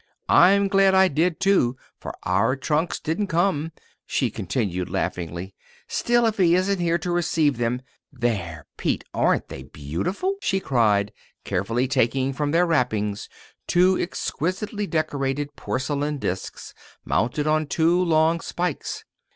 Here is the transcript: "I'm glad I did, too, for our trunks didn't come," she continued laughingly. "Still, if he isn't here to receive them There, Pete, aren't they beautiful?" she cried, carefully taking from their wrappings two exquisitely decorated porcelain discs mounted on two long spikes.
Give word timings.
"I'm 0.29 0.67
glad 0.67 0.95
I 0.95 1.09
did, 1.09 1.39
too, 1.39 1.77
for 1.99 2.15
our 2.23 2.55
trunks 2.55 2.99
didn't 2.99 3.27
come," 3.27 3.71
she 4.07 4.31
continued 4.31 4.89
laughingly. 4.89 5.53
"Still, 5.87 6.25
if 6.25 6.37
he 6.39 6.55
isn't 6.55 6.79
here 6.79 6.97
to 6.97 7.11
receive 7.11 7.57
them 7.57 7.83
There, 8.11 8.65
Pete, 8.77 9.03
aren't 9.13 9.49
they 9.49 9.61
beautiful?" 9.61 10.37
she 10.41 10.59
cried, 10.59 11.13
carefully 11.43 11.87
taking 11.87 12.33
from 12.33 12.49
their 12.49 12.65
wrappings 12.65 13.29
two 13.67 13.95
exquisitely 13.99 14.87
decorated 14.87 15.55
porcelain 15.55 16.17
discs 16.17 16.73
mounted 17.05 17.45
on 17.45 17.67
two 17.67 18.03
long 18.03 18.39
spikes. 18.39 19.05